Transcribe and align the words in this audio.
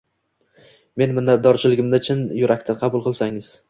Meni 1.03 1.15
minnatdorchiligimni 1.19 2.03
chin 2.11 2.27
yurakdan 2.43 2.85
qabul 2.85 3.11
qilsangiz. 3.11 3.57